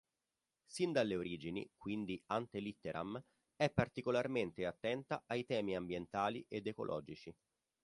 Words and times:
Sin 0.65 0.91
dalle 0.93 1.15
origini 1.15 1.63
-"quindi 1.77 2.19
ante 2.31 2.57
litteram"- 2.59 3.23
è 3.55 3.69
particolarmente 3.69 4.65
attenta 4.65 5.25
ai 5.27 5.45
temi 5.45 5.75
ambientali 5.75 6.43
ed 6.47 6.65
ecologici. 6.65 7.31